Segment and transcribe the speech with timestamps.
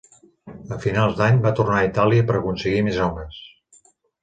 [0.75, 3.41] A finals d'any va tornar a Itàlia per aconseguir més homes.